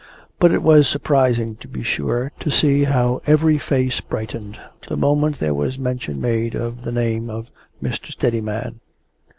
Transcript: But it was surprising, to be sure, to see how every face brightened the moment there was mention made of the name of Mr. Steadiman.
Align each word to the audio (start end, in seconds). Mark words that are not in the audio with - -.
But 0.39 0.51
it 0.51 0.63
was 0.63 0.87
surprising, 0.89 1.57
to 1.57 1.67
be 1.67 1.83
sure, 1.83 2.31
to 2.39 2.49
see 2.49 2.85
how 2.85 3.21
every 3.27 3.59
face 3.59 4.01
brightened 4.01 4.57
the 4.87 4.97
moment 4.97 5.37
there 5.37 5.53
was 5.53 5.77
mention 5.77 6.19
made 6.19 6.55
of 6.55 6.83
the 6.85 6.91
name 6.91 7.29
of 7.29 7.51
Mr. 7.83 8.11
Steadiman. 8.11 8.79